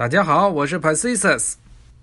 [0.00, 1.56] 大家好，我是 Pacius。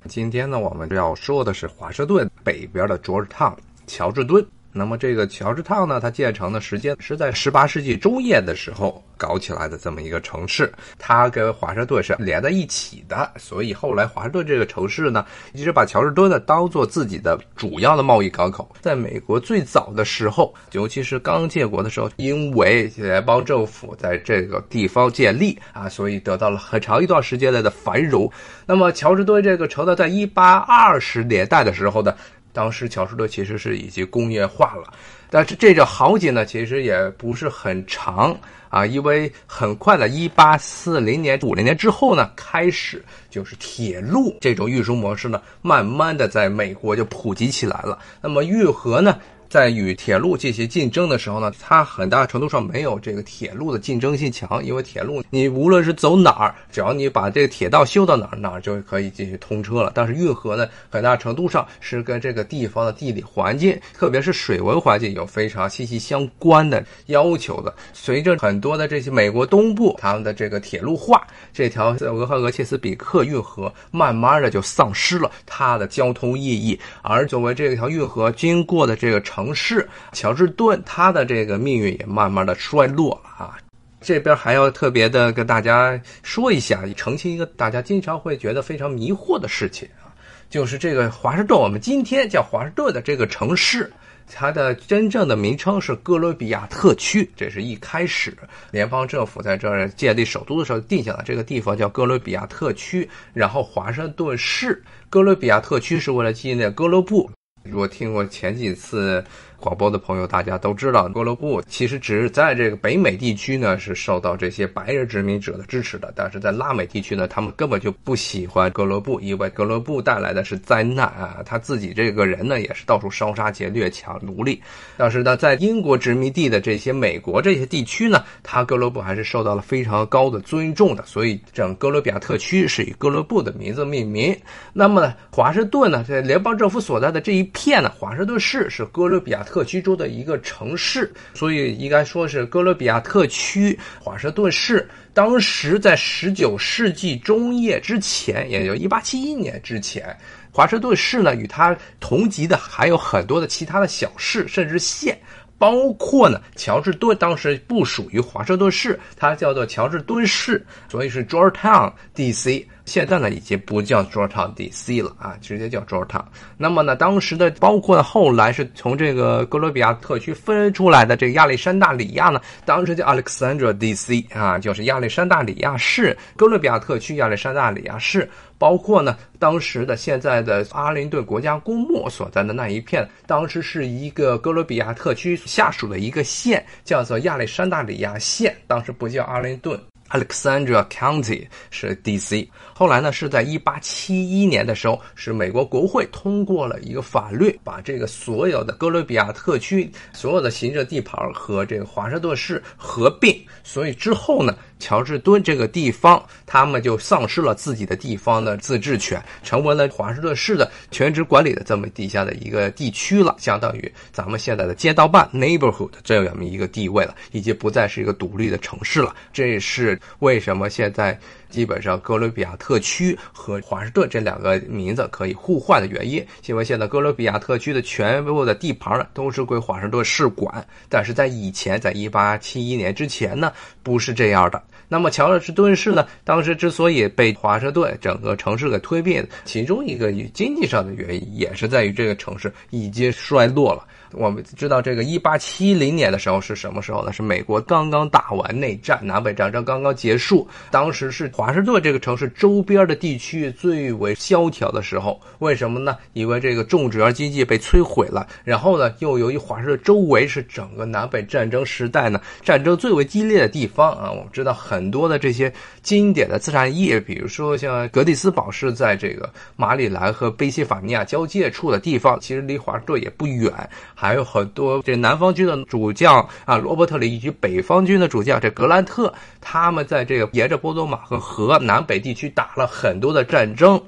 [0.07, 3.55] 今天呢，我们要说的是华盛顿北边的 Georgetown
[3.87, 4.45] 乔治敦。
[4.71, 18.69] 那么这个乔治烫呢，它建成的时间是在十八世纪中叶的时候搞起来的这么一个城市，它跟华盛顿是连在一起的，所以后来华盛顿这个城市呢，一直把乔治敦呢当做自己的主要的贸易港口。
[18.79, 28.31] 在美国最早的时候，尤其是刚建国的时候，因为联邦政府在这个地方建立啊，所以得到了很长一段时间来的繁荣。
[28.67, 32.13] 那么乔治敦这个城呢，在一八二十年代的时候呢。
[32.53, 34.93] 当时乔治敦其实是已经工业化了，
[35.29, 38.35] 但是这个豪杰呢，其实也不是很长
[38.69, 47.99] 啊，因为很快的，一八四零年、五零年之后呢，开始就是铁路这种运输模式呢，慢慢的在美国就普及起来了。
[48.21, 49.19] 那么运河呢？
[49.49, 59.91] 在与铁路进行竞争的时候呢，它很大程度上没有这个铁路的竞争性强，因为铁路你无论是走哪儿，只要你把这个铁道修到哪儿，哪儿就可以进行通车了。
[59.95, 67.73] 但是运河呢，很大程度上是跟这个地方的地理环境，特别是水文环境有非常息息相关的要求的。
[67.93, 79.36] 随着很多的这些美国东部他们的这个铁路化，这条俄亥俄切斯比克运河慢慢的就丧失了它的交通意义，而作为这条运河经过的这个城。
[79.37, 83.55] 城市乔治敦，他的这个命运也慢慢的衰落了啊。
[84.01, 90.09] 这边还要特别的跟大家说一下，澄清一个大家经常会觉得非常迷惑的事情啊，
[90.49, 93.91] 就是这个华盛顿，我们今天叫华盛顿的这个城市，
[94.27, 97.29] 它的真正的名称是哥伦比亚特区。
[97.35, 98.35] 这是一开始
[98.71, 103.07] 联邦政府在这儿建立首都的时候定下的，这个地方叫哥伦比亚特区。
[103.35, 107.29] 然后华盛顿市，哥伦比亚特区是为了纪念哥伦布。
[107.69, 109.23] 如果听过前几次。
[109.59, 116.13] 广播的朋友，大家都知道，哥伦布其实只是在这个北美地区呢，是受到这些白人殖民者的支持的。
[116.15, 121.37] 但是在拉美地区呢，他们根本就不喜欢哥伦布，因为哥伦布带来的是灾难啊！
[121.43, 124.61] 他自己这个人呢，也是到处烧杀劫掠、抢奴隶。
[124.95, 131.03] 但是呢，在英国殖民地的这些美国这些地区呢，他哥伦布还是受到了非常高的尊重的。
[131.07, 134.37] 所以，整哥伦比亚特区是以哥伦布的名字命名。
[134.71, 139.43] 那么呢，华盛顿呢，在联邦政府所在的这一片呢，华盛顿市是哥伦比亚。
[139.47, 144.87] 特区州的一个城市，所以应该说是哥伦比亚特区华盛顿市。
[145.13, 150.15] 当时在十九世纪中叶之前，也就一八七一年之前，
[150.51, 155.17] 华盛顿市呢与它同级的还有很多的其他的小市甚至县，
[155.57, 162.67] 包括呢乔治敦当时不属于华盛顿市，它叫做乔治敦市，所以是 Georgetown D.C.
[162.85, 165.01] 现在呢，已经不叫 Georgetown D.C.
[165.01, 166.23] 了啊，直接叫 Georgetown。
[166.55, 174.25] 那么呢，当时的包括，后来是从这个哥伦比亚特区分出来的这个亚历山大里亚呢，当时叫 Alexandria D.C.
[174.33, 178.29] 啊，就是亚历山大里亚市，哥伦比亚特区亚历山大里亚市。
[178.57, 189.79] 包括呢，当时的现在的阿灵顿国家公墓所在的那一片，当时是一个哥伦比亚特区下属的一个县，叫做亚历山大里亚县，当时不叫阿灵顿。
[190.09, 192.49] Alexandria County 是 D.C.
[192.73, 203.37] 后来呢，是在一八七一年的时候，是美国国会通过了一个法律，把这个所有的哥伦比亚特区所有的行政地盘和这个华盛顿市合并。
[203.65, 219.15] 所以之后呢，乔治敦这个地方，他们就丧失了自己的地方的自治权，成为了华盛顿市的全职管理的这么底下的一个地区了，相当于咱们现在的街道办 （neighborhood） 这样一个地位了，已经不再是一个独立的城市了。
[219.31, 219.99] 这是。
[220.19, 226.25] 为什么现在基本上哥伦比亚特区和华盛顿这两个名字可以互换的原因？
[226.45, 233.51] 因为现在哥伦比亚特区的全部的地盘都是归华盛顿市管，但是在以前，在一八七一年之前呢，
[233.83, 234.61] 不是这样的。
[234.89, 243.85] 那么乔治敦市呢，当时之所以被华盛顿整个城市给推并，其中一个经济上的原因，也是在于这个城市已经衰落了。
[244.13, 247.11] 我们知道这个一八七零年的时候是什么时候呢？
[247.11, 255.19] 是美国刚刚打完内战，南北战争刚刚结束，当时是华盛顿这个城市周边的地区最为萧条的时候。
[255.39, 255.97] 为什么呢？
[256.13, 264.11] 因为这个种植园经济被摧毁了，然后呢，又由于华盛顿周围是整个南北战争时代呢战争最为激烈的地方啊。
[264.11, 265.51] 我们知道很多的这些
[265.81, 273.51] 经典的资产业，比如说像格蒂斯堡是在这个马里兰和宾夕法尼亚交界处的地方，其实离华盛顿也不远。
[273.99, 279.11] 还有很多这南方军的主将啊，罗伯特里以及北方军的主将这格兰特，
[279.41, 283.81] 他们在这个沿着波多马和河南北地区打了很多的战争。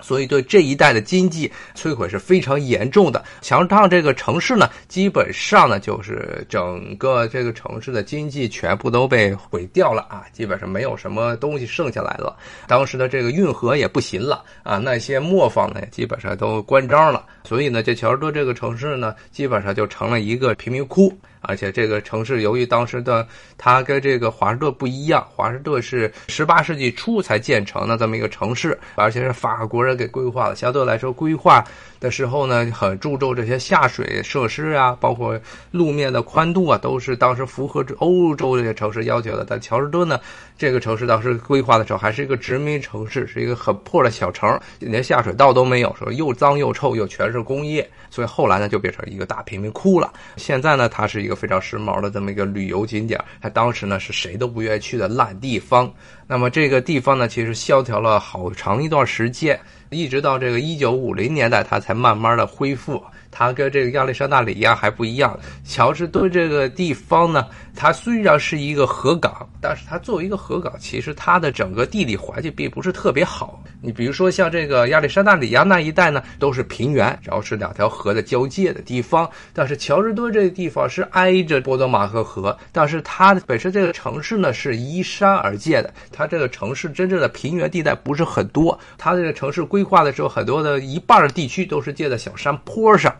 [0.00, 3.24] 所以对这一带的经济摧毁是非常严重的。
[3.40, 12.36] 乔治烫这个城市呢，基本上呢就是整个这个城市的经济全部都被毁掉了啊，基本上没有什么东西剩下来了。
[12.66, 17.24] 当时的这个运河也不行了啊，那些磨坊呢基本上都关张了。
[17.44, 21.16] 所以呢，这乔治多这个城市呢，基本上就成了一个贫民窟。
[21.46, 23.26] 而且这个城市由于当时的
[23.56, 31.64] 它跟这个华盛顿不一样，华盛顿是十八世纪初才建成的这么一个城市，而且是法国人给规划的，相对来说规划。
[31.98, 35.40] 的时候呢，很注重这些下水设施啊，包括
[35.70, 39.46] 路面的宽度啊，都是当时符合欧洲这些城市要求的。
[39.48, 40.20] 但乔治敦呢，
[40.58, 50.12] 这个城市当时规划的时候还是一个殖民城市，是一个很破的小城，连下水道都没有，说又脏又臭，又全是工业，所以后来呢就变成一个大贫民窟了。
[50.36, 55.92] 现在呢，它是一个非常时髦的这么一个旅游景点，它当时呢是谁都不愿意去的烂地方。
[56.26, 59.60] 那么这个地方呢，其实萧条了好长一段时间。
[59.90, 63.00] 一直到这个一九五零年代，它才慢慢的恢复。
[63.38, 65.38] 它跟这个亚历山大里亚还不一样。
[65.62, 73.62] 乔治敦这个地方呢，它虽然是一个河港，但是它作为一个河港，其实它的整个地理环境并不是特别好。
[73.82, 79.28] 你比如说像这个亚历山大里亚那一带呢，都是平原，然后是两条河的交界的地方。
[79.52, 88.78] 但是乔治敦这个地方是挨着波多马克河，但是它本身这个城市呢是依山而建的，它这个城市真正的平原地带不是很多。
[88.96, 93.14] 它这个城市规划的时候，很多的一半的地区都是建在小山坡上。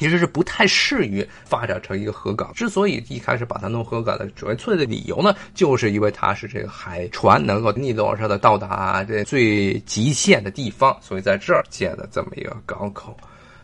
[0.00, 2.50] 其实是不太适于发展成一个河港。
[2.54, 13.14] 之所以一开始把它弄河港的纯粹的理由呢，就是因为它是这个海船能够逆流而上的到达这最极限的地方，所以在这儿建了这么一个港口。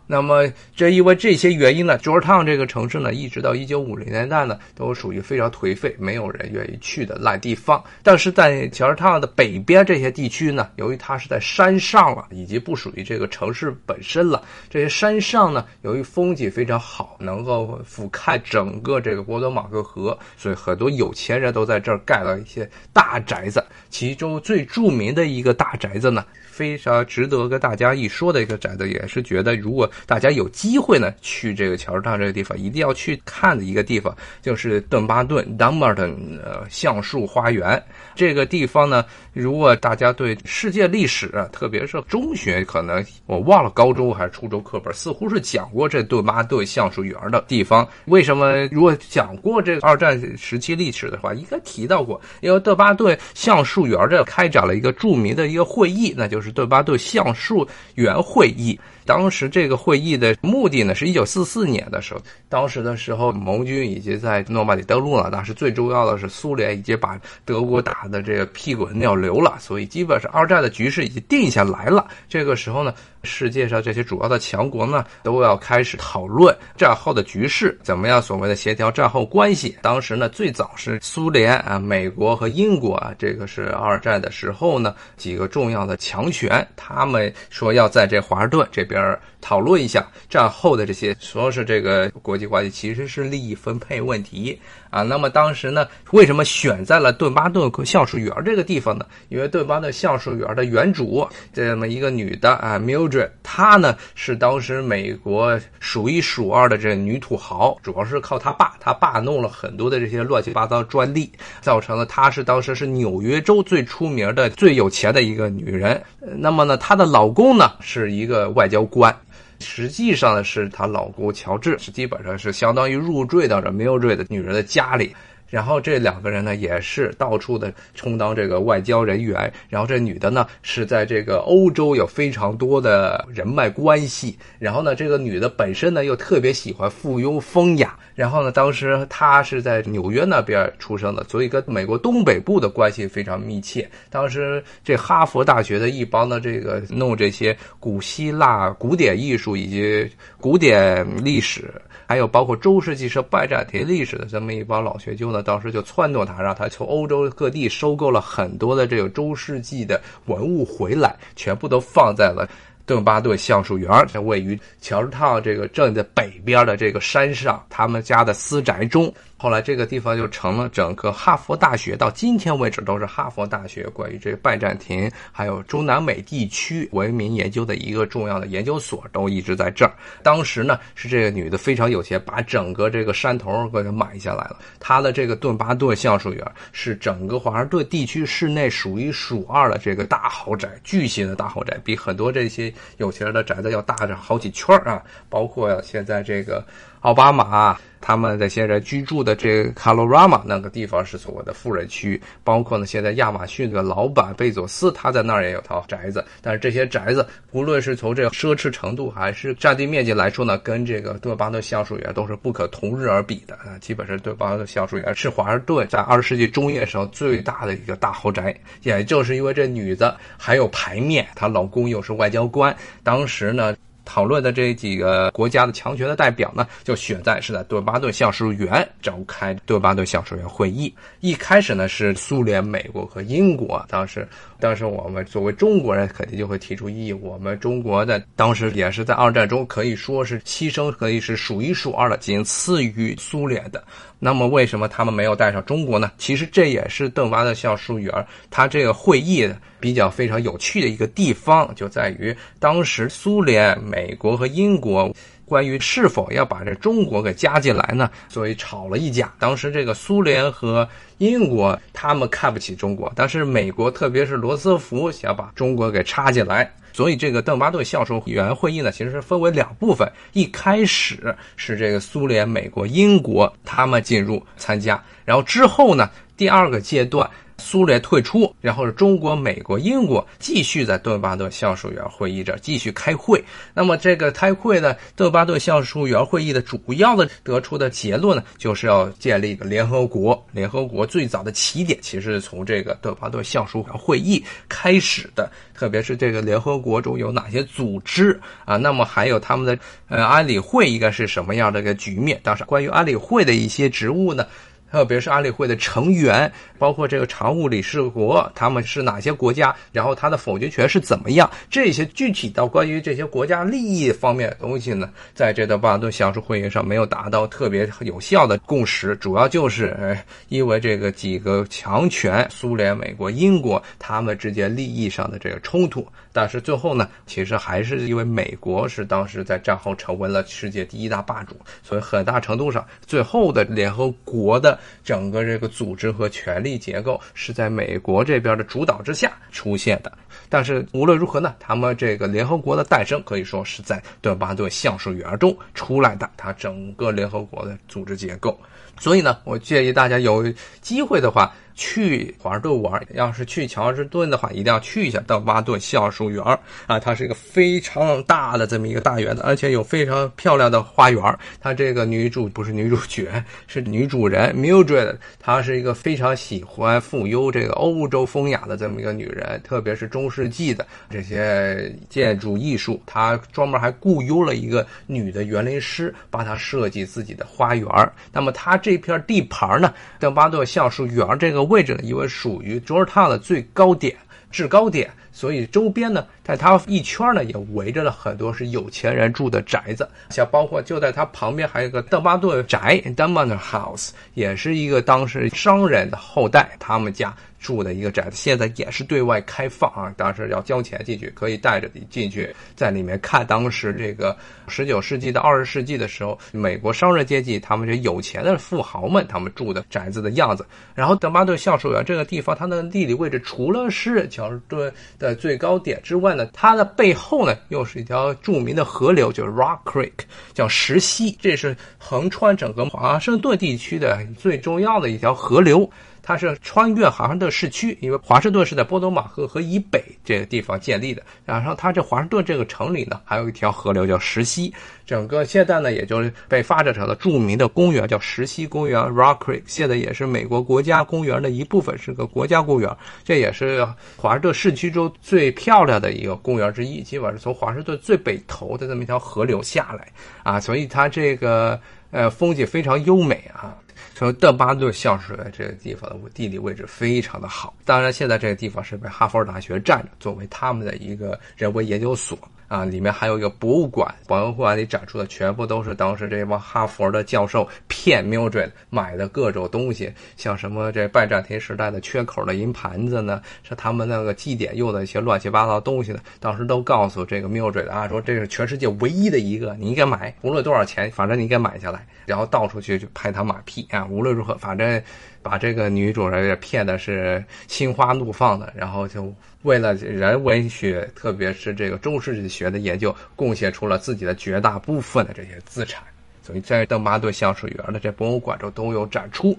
[0.09, 7.83] 那么，这因为这些原因呢乔尔坦这个城市呢，一直到一九五零年代呢，都属于非常颓废、没有人愿意去的烂地方。
[8.01, 23.61] 但是在乔治烫的北边这些地区呢，由于它是在山上了，以及不属于这个城市本身了，这些山上呢，由于风景非常好，能够俯瞰整个这个波多马克河，所以很多有钱人都在这儿盖了一些大宅子。
[23.89, 26.25] 其中最著名的一个大宅子呢。
[26.57, 34.11] 非常值得跟大家一说的一个展的，也是觉得如果大家有机会呢，去这个乔治烫这个地方，一定要去看的一个地方，
[34.41, 37.79] 就是邓巴顿 （Dumbarton） 呃橡树花园。
[38.15, 47.87] 这个地方呢，如果大家对世界历史，特别是中学，可能我忘了高中还是初中课本，似乎是讲过这顿巴顿橡树园的地方。
[48.05, 48.65] 为什么？
[48.71, 58.79] 如果讲过这个二战时期历史的话，应该提到过，因为顿巴顿橡树园这开展了一个著名的一个会议，那就是是顿巴顿橡树园会议。
[59.05, 72.07] 当时这个会议的目的呢，是一九四四年的时候，当时的时候盟军已经在诺曼底登陆了，但是最重要的是苏联已经把德国打的这个屁滚尿流了，所以基本上二战的局势已经定下来了。
[72.27, 72.93] 这个时候呢。
[73.27, 79.77] 世界上这些主要的强国呢，都要开始讨论战后的局势怎么样，所谓的协调战后关系。
[79.81, 94.59] 当时呢，最早是苏联啊、美国和英国啊，这个是二战的时候呢，几个重要的强权，他们说要在这华盛顿这边讨论一下战后的这些，说是这个国际关系其实是利益分配问题。
[94.97, 99.05] 啊，那么当时呢，为什么选在了顿巴顿橡树园这个地方呢？
[99.29, 116.01] 因为顿巴顿橡树园的园主这么一个女的啊，Mildred，她呢是当时美国数一数二的这女土豪，主要是靠她爸，她爸弄了很多的这些乱七八糟专利，造成了她是当时是纽约州最出名的、最有钱的一个女人。
[116.19, 119.15] 那么呢，她的老公呢是一个外交官。
[119.59, 125.15] 实际上呢，是她老公乔治，是基本上是相当于入赘到这 Mildred 的女人的家里。
[125.49, 129.51] 然后这两个人呢，也是到处的充当这个外交人员。
[129.69, 134.37] 然后这女的呢，是在这个欧洲有非常多的人脉关系。
[134.59, 137.97] 然后呢，这个女的本身呢，又特别喜欢附庸风雅。
[138.13, 143.89] 然后呢，当时她是在纽约那边出生的，所以跟美国东北部的关系非常密切。
[144.09, 150.09] 当时这哈佛大学的一帮的这个弄这些古希腊古典艺术以及
[150.41, 151.71] 古典历史。
[152.07, 162.47] 还有包括中世纪是拜占庭历史的这么一帮老学究呢，当时就撺掇他，让他从欧洲各地收购了很多的这个中世纪的文物回来，全部都放在了
[162.87, 169.13] 顿巴顿橡树园，在位于乔治套这个镇的北边的这个山上，他们家的私宅中。
[169.39, 179.93] 后来这个地方就成了整个哈佛大学到今天为止都是哈佛大学关于这个拜占庭还有中南美地区文明研究的一个重要的研究所，都一直在这儿。
[180.23, 184.57] 当时呢是这个女的非常有钱，把整个这个山头给它买下来了。
[184.79, 195.03] 她的这个顿巴顿橡树园是整个华盛顿地区市内数一数二的这个大豪宅，巨型的大豪宅，比很多这些有钱人的宅子要大着好几圈儿啊！
[195.29, 196.65] 包括现在这个
[197.07, 197.77] 奥巴马。
[197.99, 213.77] 他们这些人居住的这个卡罗拉玛那个地方是所谓的富人区，包括呢现在亚马逊的老板贝佐斯他在那儿也有套宅子，但是这些宅子无论是从这个奢侈程度还是占地面积来说呢，跟这个顿巴顿橡树园都是不可同日而比的啊。
[213.81, 223.75] 基本上顿巴顿橡树园是华盛顿在二十世纪中叶时候最大的一个大豪宅，也就是因为这女的还有牌面，她老公又是外交官，当时呢。
[224.07, 230.93] 讨论的这几个国家的强权的代表呢，就选在是在多巴顿橡树园召开多巴顿橡树园会议。
[231.19, 234.25] 一开始呢是苏联、美国和英国，当时，
[234.59, 237.13] 当时我们作为中国人肯定就会提出异议。
[237.13, 243.83] 我们中国的当时也是在二战中可以说是牺牲可以是数一数二的，仅次于苏联的。
[244.19, 246.11] 那么为什么他们没有带上中国呢？
[246.17, 248.11] 其实这也是邓巴的橡树园，
[248.49, 249.47] 它这个会议
[249.79, 255.13] 比较非常有趣的一个地方，就在于当时苏联、美国和英国
[255.47, 259.33] 关于是否要把这中国给加进来呢，所以吵了一架。
[259.39, 260.87] 当时这个苏联和
[261.19, 266.69] 英国他们看不起中国，但是美国特别是罗斯福想把中国给插进来。
[266.91, 270.11] 所以这个邓巴顿橡树园会议呢，其实是分为两部分。
[270.33, 277.29] 一开始是这个苏联、美国、英国他们进入参加，然后之后呢，第二个阶段。
[277.59, 283.43] 苏联退出，然后是中国、美国、英国继续在顿巴顿橡树园会议这继续开会。
[283.73, 290.45] 那么这个开会呢，顿巴顿橡树园会议的主要的得出的结论呢，就是要建立一个联合国。
[290.51, 298.77] 联合国最早的起点其实是从这个顿巴顿橡树园会议开始的，特别是这个联合国中有哪些组织啊？
[298.77, 302.39] 那么还有他们的呃安理会应该是什么样的一个局面？
[302.43, 304.45] 当时关于安理会的一些职务呢？
[304.91, 309.75] 特别是安理会的成员，包括这个常务理事国，他们是哪些国家？
[309.91, 311.49] 然后他的否决权是怎么样？
[311.69, 320.17] 这些具体到关于这些国家利益方面的东西呢，在这个巴顿橡树会议上没有达到特别有效的共识，主要就是呃，
[320.49, 326.07] 因为这个几个强权——苏联、美国、英国，他们之间利益上的这个冲突。
[326.37, 340.11] 但是最后呢，其实还是因为美国是当时在战后成为了世界第一大霸主，所以很大程度上，最后的联合国的整个这个组织和权力结构是在美国这边的主导之下出现的。
[340.47, 348.55] 但是无论如何呢，他们这个联合国的诞生可以说是在顿巴顿橡树园中出来的，它整个联合国的组织结构。
[348.99, 350.45] 所以呢，我建议大家有
[350.81, 351.53] 机会的话。
[351.79, 356.43] 去华盛顿玩，要是去乔治敦的话，一定要去一下道巴顿橡树园
[356.87, 356.99] 啊！
[356.99, 361.21] 它是一个非常大的这么一个大园子，而且有非常漂亮的花园。
[361.61, 363.31] 它这个女主不是女主角，
[363.67, 372.99] 是女主人 Mildred，她是一个非常喜欢富有这个欧洲风雅的这么一个女人，特别是中世纪的这些建筑艺术。
[373.05, 377.87] 她专门还雇佣了一个女的园林师，帮她设计自己的花园。
[378.31, 381.61] 那么她这片地盘呢，邓巴顿橡树园这个。
[381.67, 384.15] 位置呢，因为属于卓尔塔的最高点、
[384.49, 397.31] 制高点，所以周边呢，在它一圈呢，也围着了很多是有钱人住的宅子，像包括就在它旁边还有个邓巴顿宅 d u m b a n House），也是一个当时商人的后代，他们家。
[397.59, 410.63] 住的一个宅子，现在也是对外开放啊，当时要交钱进去，可以带着你进去，在里面看当时这个十九世纪到二十世纪的时候，美国商人阶级他们这有钱的富豪们他们住的宅子的样子。
[410.93, 420.11] 然后邓巴顿橡树园这个地方，它的地理位置除了是乔治敦的最高点之外呢，它的背后呢又是一条著名的河流，就是 Rock Creek，
[420.53, 425.89] 叫石溪，这是横穿整个华盛顿地区的最重要的一条河流。
[426.27, 431.23] 它是穿越华盛顿市区，因为华盛顿是在波多马河河以北这个地方建立的。
[431.45, 434.73] 然后它这华盛顿这个城里呢，还有一条河流叫石溪，
[435.05, 439.61] 整个现在呢，也就是被发展成了著名的公园，叫石溪公园 （Rock Creek）。
[439.67, 442.93] 现在也是美国国家公园的一部分，是个国家公园。
[443.23, 450.11] 这也是华盛顿市区中最漂亮的一个公园之一，基本是从华盛顿最北头的这么一条河流下来
[450.43, 451.79] 啊，所以它这个
[452.11, 453.77] 呃风景非常优美啊。
[454.13, 462.37] 从邓巴顿校舍这个地方的地理位置非常的好，当然现在这个地方是被哈佛大学占着，作为他们的一个人文研究所。
[462.67, 476.19] 啊，里面还有一个博物馆，博物馆里展出的全部都是当时这帮哈佛的教授骗 Mildred 买的各种东西，像什么这拜占庭时代的缺口的银盘子呢，是他们那个祭典用的一些乱七八糟东西呢。
[476.39, 482.05] 当时都告诉这个 Mildred 啊，说这是全世界唯一的一个，你应该买，无论多少钱，反正你应该买下来。
[482.25, 485.01] 然后到处去就拍他马屁啊，无论如何，反正
[485.41, 489.33] 把这个女主人也骗的是心花怒放的，然后就。
[489.63, 496.03] 为了人文学，特别是这个中世纪学的研究，贡献出了自己的绝大部分的这些资产，
[496.43, 499.57] 所以在邓巴顿橡树园的这博物馆中都有展出。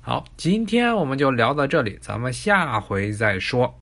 [0.00, 3.72] 好，今天我们就聊到这里，咱们下回再说。